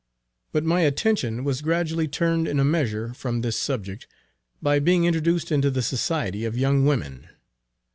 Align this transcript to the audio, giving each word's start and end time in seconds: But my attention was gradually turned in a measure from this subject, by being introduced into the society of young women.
But 0.51 0.63
my 0.63 0.81
attention 0.81 1.43
was 1.43 1.61
gradually 1.61 2.07
turned 2.07 2.47
in 2.47 2.59
a 2.59 2.65
measure 2.65 3.13
from 3.13 3.41
this 3.41 3.55
subject, 3.55 4.07
by 4.59 4.79
being 4.79 5.05
introduced 5.05 5.51
into 5.51 5.69
the 5.69 5.83
society 5.83 6.43
of 6.43 6.57
young 6.57 6.87
women. 6.87 7.29